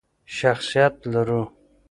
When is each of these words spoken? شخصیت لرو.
شخصیت 0.37 0.93
لرو. 1.11 1.41